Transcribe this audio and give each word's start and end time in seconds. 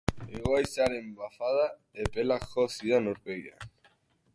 Hego-haizearen 0.35 1.11
bafada 1.19 1.67
epelak 2.07 2.49
jo 2.55 2.67
zidan 2.79 3.13
aurpegian. 3.13 3.73